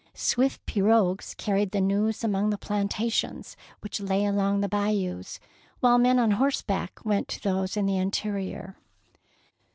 Swift 0.15 0.65
pirogues 0.65 1.35
carried 1.37 1.69
the 1.69 1.79
news 1.79 2.23
among 2.23 2.49
the 2.49 2.57
plantations 2.57 3.55
which 3.81 3.99
lay 3.99 4.25
along 4.25 4.59
the 4.61 4.67
Bayous, 4.67 5.39
while 5.79 5.99
men 5.99 6.17
on 6.17 6.31
horseback 6.31 6.99
went 7.05 7.27
to 7.27 7.39
those 7.39 7.77
in 7.77 7.85
the 7.85 7.97
interior. 7.99 8.77